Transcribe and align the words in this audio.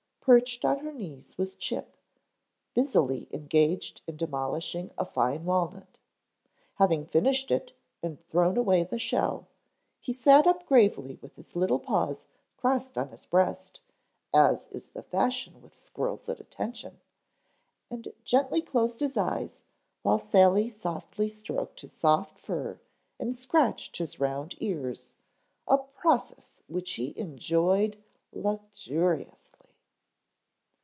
Perched 0.23 0.63
on 0.63 0.77
her 0.85 0.93
knees 0.93 1.35
was 1.39 1.55
Chip, 1.55 1.97
busily 2.75 3.27
engaged 3.31 4.03
in 4.05 4.17
demolishing 4.17 4.91
a 4.95 5.03
fine 5.03 5.45
walnut. 5.45 5.97
Having 6.75 7.07
finished 7.07 7.49
it 7.49 7.73
and 8.03 8.23
thrown 8.29 8.55
away 8.55 8.83
the 8.83 8.99
shell, 8.99 9.47
he 9.99 10.13
sat 10.13 10.45
up 10.45 10.67
gravely 10.67 11.17
with 11.23 11.35
his 11.37 11.55
little 11.55 11.79
paws 11.79 12.23
crossed 12.55 12.99
on 12.99 13.09
his 13.09 13.25
breast, 13.25 13.81
as 14.31 14.67
is 14.67 14.85
the 14.89 15.01
fashion 15.01 15.59
with 15.59 15.75
squirrels 15.75 16.29
at 16.29 16.39
attention, 16.39 17.01
and 17.89 18.13
gently 18.23 18.61
closed 18.61 18.99
his 18.99 19.17
eyes 19.17 19.57
while 20.03 20.19
Sally 20.19 20.69
softly 20.69 21.29
stroked 21.29 21.81
his 21.81 21.93
soft 21.93 22.37
fur 22.37 22.79
and 23.19 23.35
scratched 23.35 23.97
his 23.97 24.19
round 24.19 24.53
ears, 24.59 25.15
a 25.67 25.79
process 25.79 26.61
which 26.67 26.91
he 26.93 27.17
enjoyed 27.17 27.97
luxuriously. 28.31 29.57